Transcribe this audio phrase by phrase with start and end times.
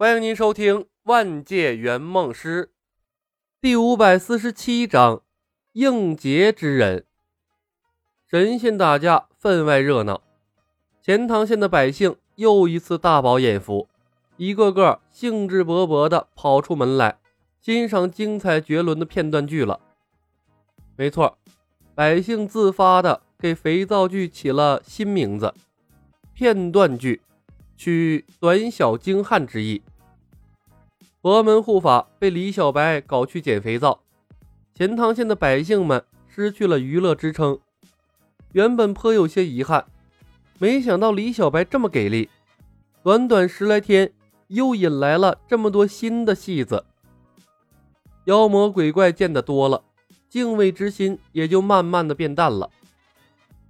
[0.00, 2.64] 欢迎您收听《万界圆梦师》
[3.60, 5.20] 第五百四十七章：
[5.72, 7.04] 应劫之人。
[8.26, 10.22] 神仙打架分外热闹，
[11.02, 13.90] 钱塘县的百姓又一次大饱眼福，
[14.38, 17.18] 一个个兴致勃勃地跑出门来
[17.60, 19.80] 欣赏精彩绝伦的片段剧了。
[20.96, 21.36] 没错，
[21.94, 25.52] 百姓自发地给肥皂剧起了新名字——
[26.32, 27.20] 片段剧，
[27.76, 29.82] 取短小精悍之意。
[31.22, 34.00] 佛门护法被李小白搞去捡肥皂，
[34.72, 37.60] 钱塘县的百姓们失去了娱乐支撑，
[38.52, 39.84] 原本颇有些遗憾，
[40.58, 42.30] 没想到李小白这么给力，
[43.02, 44.10] 短短十来天
[44.48, 46.86] 又引来了这么多新的戏子。
[48.24, 49.84] 妖魔鬼怪见得多了，
[50.30, 52.70] 敬畏之心也就慢慢的变淡了。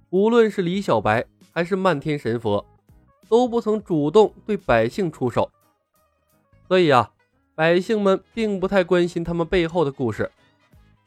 [0.09, 2.65] 无论是李小白还是漫天神佛，
[3.27, 5.51] 都不曾主动对百姓出手，
[6.69, 7.11] 所以啊。
[7.53, 10.31] 百姓们并不太关心他们背后的故事，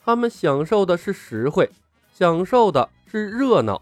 [0.04, 1.68] 他们享受的是实惠，
[2.12, 3.80] 享受的是热闹。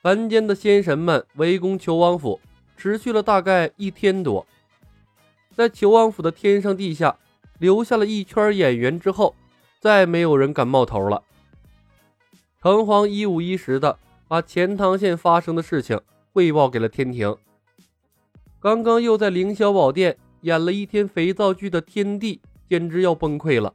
[0.00, 2.40] 凡间的仙神们围攻求王府，
[2.76, 4.46] 持续了大概一天多。
[5.54, 7.18] 在求王府的天上地下
[7.58, 9.34] 留下了一圈演员之后，
[9.80, 11.22] 再没有人敢冒头了。
[12.62, 16.00] 城隍一五一十的把钱塘县发生的事情
[16.32, 17.36] 汇报给了天庭。
[18.60, 20.16] 刚刚又在凌霄宝殿。
[20.42, 23.74] 演了一天肥皂剧的天帝简直要崩溃了，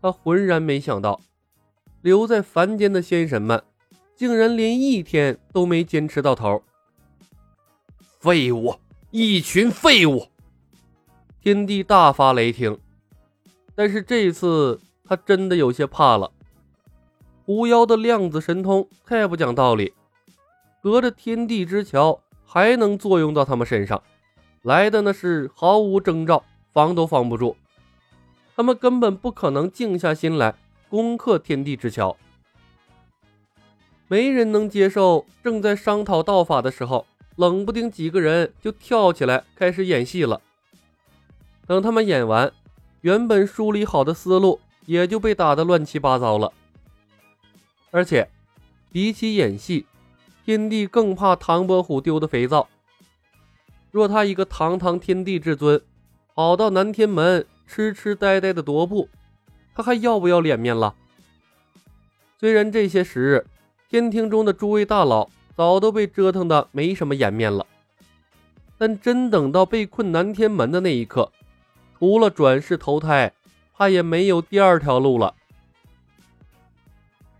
[0.00, 1.20] 他浑然没想到，
[2.00, 3.62] 留在凡间的仙神们
[4.16, 6.62] 竟然连一天都没坚持到头。
[8.18, 8.76] 废物，
[9.10, 10.28] 一群废物！
[11.40, 12.78] 天帝大发雷霆，
[13.74, 16.30] 但是这次他真的有些怕了。
[17.44, 19.92] 狐妖的量子神通太不讲道理，
[20.80, 24.00] 隔着天地之桥还能作用到他们身上。
[24.62, 27.56] 来的那是毫无征兆，防都防不住。
[28.54, 30.54] 他们根本不可能静下心来
[30.88, 32.16] 攻克天地之桥。
[34.06, 37.06] 没人能接受正在商讨道法的时候，
[37.36, 40.40] 冷不丁几个人就跳起来开始演戏了。
[41.66, 42.52] 等他们演完，
[43.00, 46.52] 原本梳理好的思路也就被打得乱七八糟了。
[47.90, 48.28] 而且，
[48.92, 49.86] 比起演戏，
[50.44, 52.68] 天帝更怕唐伯虎丢的肥皂。
[53.92, 55.80] 若他一个堂堂天地至尊，
[56.34, 59.08] 跑到南天门痴痴呆呆的踱步，
[59.74, 60.94] 他还要不要脸面了？
[62.40, 63.46] 虽然这些时日，
[63.90, 67.66] 天庭中的诸位大佬早都被折腾的没什么颜面了，
[68.78, 71.30] 但真等到被困南天门的那一刻，
[71.98, 73.32] 除了转世投胎，
[73.74, 75.34] 怕也没有第二条路了。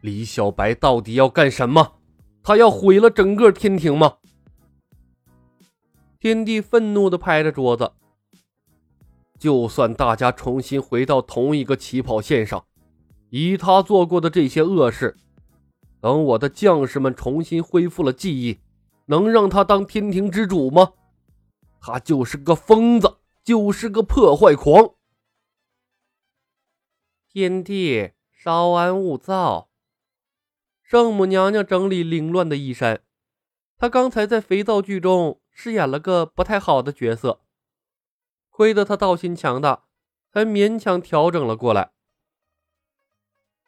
[0.03, 1.95] 李小白到底要干什么？
[2.43, 4.17] 他要毁了整个天庭吗？
[6.23, 7.95] 天帝愤怒地拍着桌子。
[9.41, 12.65] 就算大家重新回到同一个起跑线上，
[13.31, 15.17] 以他做过的这些恶事，
[16.01, 18.61] 等我的将士们重新恢复了记忆，
[19.07, 20.93] 能让他当天庭之主吗？
[21.81, 24.95] 他就是个疯子，就是个破坏狂。
[27.29, 29.71] 天帝，稍安勿躁。
[30.85, 33.03] 圣母娘娘整理凌乱的衣衫，
[33.77, 35.41] 她刚才在肥皂剧中。
[35.53, 37.41] 饰演了个不太好的角色，
[38.51, 39.85] 亏得他道心强大，
[40.33, 41.93] 才勉强调整了过来。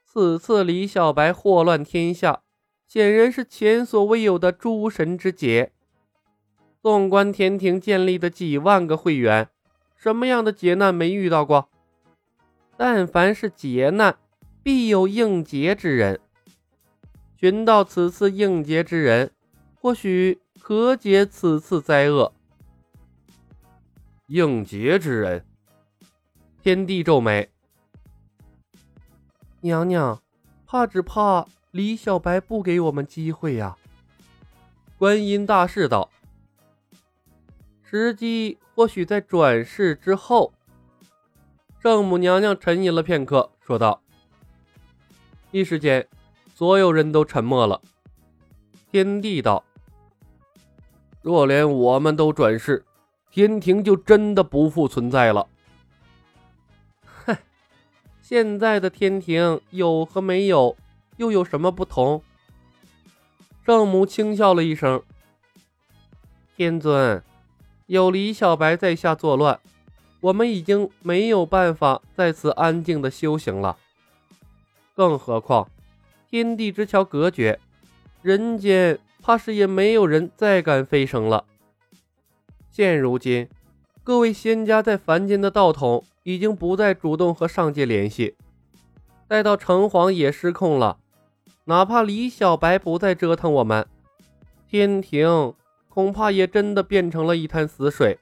[0.02, 2.42] 此次李小白祸乱天下，
[2.86, 5.72] 显然是前所未有的诸神之劫。
[6.80, 9.48] 纵观天庭建立的几万个会员，
[9.96, 11.68] 什么样的劫难没遇到过？
[12.76, 14.18] 但凡是劫难，
[14.62, 16.20] 必有应劫之人。
[17.36, 19.32] 寻到此次应劫之人，
[19.74, 20.40] 或许。
[20.66, 22.32] 何解此次灾厄？
[24.28, 25.44] 应劫之人，
[26.62, 27.50] 天帝皱眉。
[29.60, 30.22] 娘娘，
[30.66, 33.76] 怕只怕李小白不给我们机会呀。
[34.96, 36.10] 观音大士道
[37.84, 40.54] ：“时机或许在转世之后。”
[41.78, 44.02] 圣母娘娘沉吟了片刻，说道
[45.52, 46.08] ：“一时间，
[46.54, 47.82] 所有人都沉默了。”
[48.90, 49.62] 天帝道。
[51.24, 52.84] 若连我们都转世，
[53.30, 55.48] 天庭就真的不复存在了。
[57.24, 57.34] 哼，
[58.20, 60.76] 现在的天庭有和没有
[61.16, 62.22] 又有什么不同？
[63.64, 65.02] 圣母轻笑了一声
[66.54, 67.24] ：“天尊，
[67.86, 69.58] 有李小白在下作乱，
[70.20, 73.78] 我们已经没有办法在此安静的修行了。
[74.94, 75.70] 更何况，
[76.28, 77.58] 天地之桥隔绝，
[78.20, 81.46] 人间……”怕是也没有人再敢飞升了。
[82.70, 83.48] 现如今，
[84.02, 88.36] 各位仙家在凡间的道统已经不再主动和上界联系，
[89.26, 90.98] 待到城隍也失控了，
[91.64, 93.86] 哪怕李小白不再折腾我们，
[94.68, 95.54] 天庭
[95.88, 98.18] 恐怕也真的变成了一潭死水。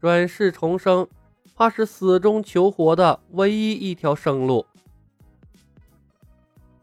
[0.00, 1.06] 转世重生，
[1.54, 4.64] 怕是死中求活的唯一一条生路。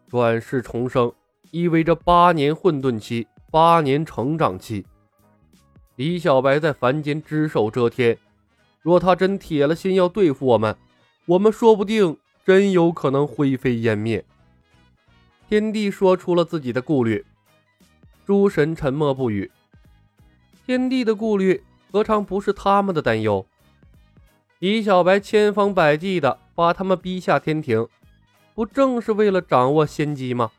[0.08, 1.12] 转世重生
[1.52, 4.86] 意味着八年混沌期，八年成长期。
[5.96, 8.18] 李小白在凡间只手遮天，
[8.82, 10.76] 若他真铁了心要对付我们，
[11.26, 14.24] 我们说不定真有可能灰飞烟灭。
[15.48, 17.24] 天帝说出了自己的顾虑，
[18.26, 19.50] 诸神沉默不语。
[20.66, 23.46] 天帝的顾虑何尝不是他们的担忧？
[24.60, 27.88] 李小白千方百计的把他们逼下天庭，
[28.54, 30.52] 不正是为了掌握先机吗？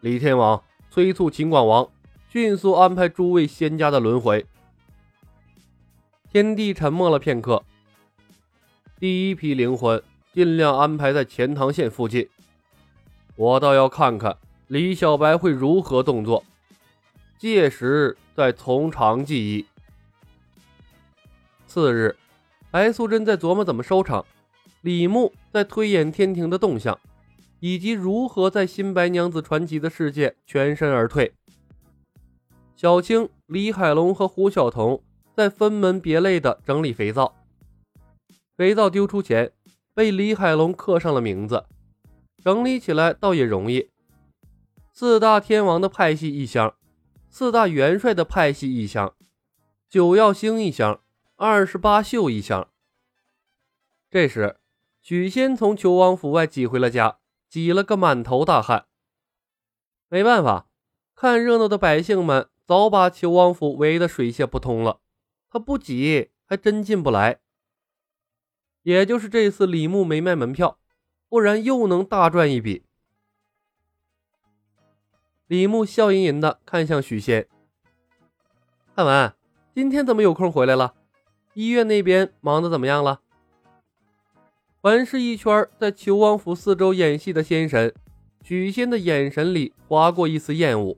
[0.00, 1.88] 李天王催促秦广王。
[2.28, 4.44] 迅速安排诸位仙家的轮回。
[6.30, 7.64] 天帝沉默了片刻。
[8.98, 10.02] 第一批灵魂
[10.34, 12.28] 尽量安排在钱塘县附近，
[13.36, 16.44] 我倒要看看李小白会如何动作，
[17.38, 19.64] 届时再从长计议。
[21.66, 22.16] 次日，
[22.70, 24.26] 白素贞在琢磨怎么收场，
[24.82, 26.98] 李牧在推演天庭的动向，
[27.60, 31.34] 以及如何在新白娘子传奇的世界全身而退。
[32.74, 35.02] 小青、李海龙和胡晓彤
[35.34, 37.34] 在分门别类的整理肥皂。
[38.56, 39.52] 肥皂丢出前，
[39.94, 41.64] 被李海龙刻上了名字，
[42.42, 43.90] 整理起来倒也容易。
[44.92, 46.74] 四大天王的派系一箱，
[47.28, 49.14] 四大元帅的派系一箱，
[49.88, 51.00] 九曜星一箱，
[51.36, 52.68] 二十八宿一箱。
[54.10, 54.56] 这时，
[55.02, 57.18] 许仙从求王府外挤回了家，
[57.56, 58.84] 挤了个满头大汗。
[60.10, 60.68] 没办法，
[61.14, 62.50] 看热闹的百姓们。
[62.66, 65.00] 早把求王府围得水泄不通了，
[65.48, 67.40] 他不挤还真进不来。
[68.82, 70.78] 也就是这次李牧没卖门票，
[71.30, 72.84] 不然又能大赚一笔。
[75.46, 77.48] 李牧笑吟吟的看向许仙
[78.94, 79.32] ：“汉文，
[79.74, 80.94] 今天怎么有空回来了？
[81.54, 83.22] 医院那边忙得怎么样了？”
[84.86, 87.92] 环视一圈在求王府四周演戏的仙神，
[88.44, 90.96] 许仙的眼神里划过一丝厌恶。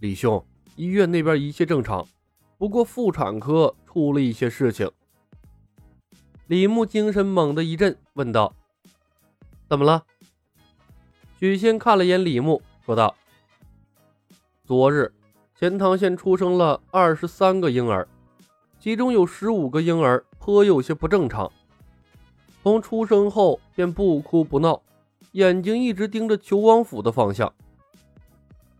[0.00, 0.44] 李兄，
[0.76, 2.06] 医院那边一切正常，
[2.58, 4.90] 不过妇产科出了一些事情。
[6.48, 8.54] 李牧精神猛地一震，问道
[9.66, 10.04] ：“怎么了？”
[11.40, 13.16] 许仙看了眼李牧，说道
[14.66, 15.10] ：“昨日
[15.58, 18.06] 钱塘县出生了二十三个婴儿，
[18.78, 21.52] 其中有十五个婴儿颇有些不正常，
[22.64, 24.82] 从出生后便不哭不闹，
[25.30, 27.54] 眼睛一直盯着求王府的方向。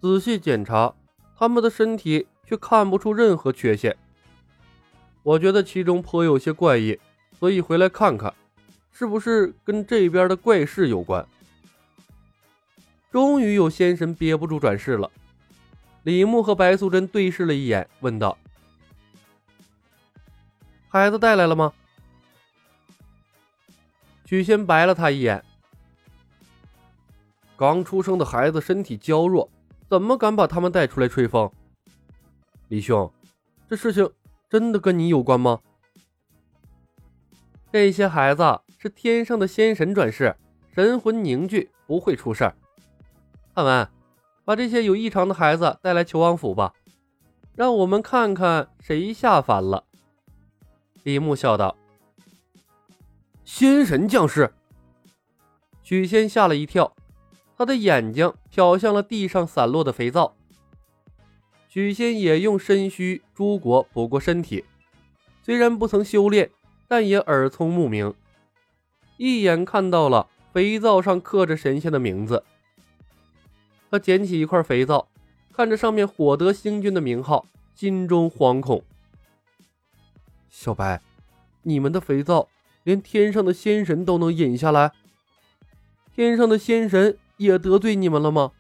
[0.01, 0.93] 仔细检查。”
[1.35, 3.97] 他们的身体却看不出任何缺陷，
[5.25, 6.97] 我觉得其中颇有些怪异，
[7.37, 8.33] 所以回来看看，
[8.93, 11.27] 是不是跟这边的怪事有关？
[13.11, 15.11] 终于有仙神憋不住转世了。
[16.05, 18.39] 李牧和白素贞对视了一眼，问道
[20.93, 21.73] ：“孩子带来了吗？”
[24.27, 25.43] 许仙白了他一眼
[27.57, 29.51] ：“刚出生的孩子身体娇弱。”
[29.89, 31.51] 怎么敢把他们带出来吹风？
[32.69, 33.13] 李兄，
[33.69, 34.11] 这事情
[34.49, 35.61] 真的跟你有关吗？
[37.71, 38.43] 这些孩子
[38.79, 40.35] 是天上的仙神转世，
[40.75, 42.55] 神魂凝聚，不会出事儿。
[43.55, 43.87] 汉文，
[44.47, 46.73] 把这些有异常的孩子带来求王府吧，
[47.55, 49.85] 让我们看看谁下凡了。
[51.03, 51.77] 李牧笑道
[53.45, 54.53] ：“仙神降世。”
[55.83, 56.95] 许仙吓了一跳。
[57.55, 60.35] 他的眼睛瞟向了地上散落的肥皂。
[61.69, 64.65] 许仙也用身虚诸果补过身体，
[65.43, 66.51] 虽然不曾修炼，
[66.89, 68.13] 但也耳聪目明，
[69.17, 72.43] 一眼看到了肥皂上刻着神仙的名字。
[73.91, 75.09] 他捡起一块肥皂，
[75.53, 78.83] 看着上面“火德星君”的名号，心中惶恐。
[80.53, 81.01] 小白，
[81.63, 82.47] 你们的肥皂
[82.85, 84.93] 连天上的仙神都能引下来？
[86.15, 87.19] 天上的仙神？
[87.39, 88.53] 也得罪你们了吗？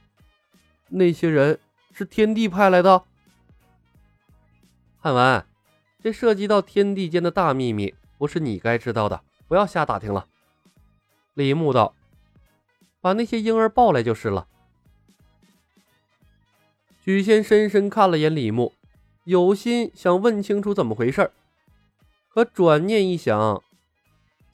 [0.88, 1.60] 那些人
[1.92, 3.04] 是天帝派来的。
[4.98, 5.44] 汉文，
[6.02, 10.26] 这涉及到天地间的大秘密，不是你该知道的，不要瞎打听了。
[11.34, 11.94] 李牧道
[13.00, 14.48] ：“把那些婴儿抱来就是了。”
[17.04, 18.72] 许仙深深看了眼李牧，
[19.24, 21.30] 有心想问清楚怎么回事
[22.34, 23.62] 可转念一想，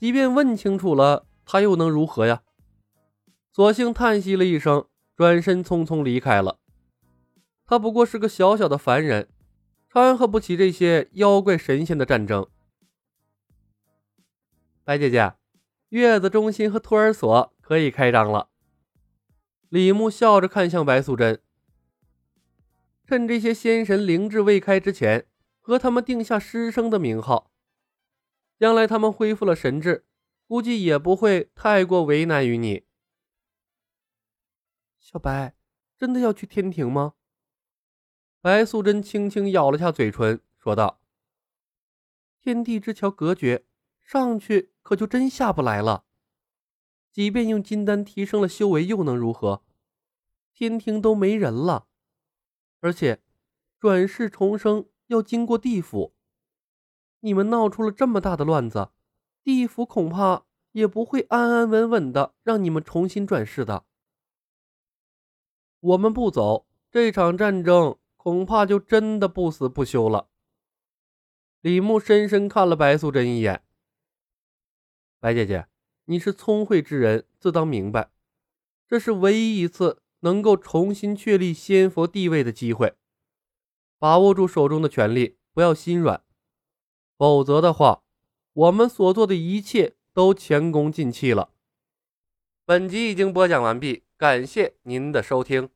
[0.00, 2.42] 即便问清楚了，他又能如何呀？
[3.52, 6.58] 索性叹息了一声，转身匆匆离开了。
[7.64, 9.28] 他不过是个小小的凡人，
[9.92, 12.48] 掺和不起这些妖怪神仙的战争。
[14.82, 15.34] 白姐姐，
[15.90, 18.48] 月子中心和托儿所可以开张了。
[19.68, 21.40] 李牧笑着看向白素贞，
[23.06, 25.26] 趁这些仙神灵智未开之前，
[25.60, 27.47] 和他们定下师生的名号。
[28.58, 30.06] 将来他们恢复了神智，
[30.46, 32.86] 估计也不会太过为难于你。
[34.98, 35.54] 小白，
[35.96, 37.14] 真的要去天庭吗？
[38.40, 41.00] 白素贞轻轻咬了下嘴唇，说道
[42.40, 43.66] ：“天地之桥隔绝，
[44.00, 46.06] 上去。”可就真下不来了。
[47.12, 49.62] 即便用金丹提升了修为，又能如何？
[50.54, 51.88] 天庭都没人了，
[52.80, 53.22] 而且
[53.78, 56.16] 转世重生要经过地府。
[57.20, 58.90] 你们闹出了这么大的乱子，
[59.42, 63.84] 地府恐怕也不会安安稳稳的让你们重新转世的。
[65.80, 70.28] 我们不走，这场战争恐怕就真的不死不休了。
[71.60, 73.62] 李牧深深看了白素贞一眼。
[75.20, 75.66] 白姐姐，
[76.04, 78.10] 你是聪慧之人，自当明白，
[78.86, 82.94] 这是唯一一次能够重新确立仙佛地位的机会，
[83.98, 86.22] 把握住手中的权力，不要心软，
[87.18, 88.02] 否则的话，
[88.52, 91.50] 我们所做的一切都前功尽弃了。
[92.64, 95.68] 本集已经播讲完毕，感谢您的收听。